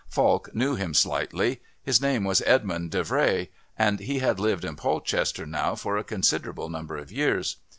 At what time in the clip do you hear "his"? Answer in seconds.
1.83-2.01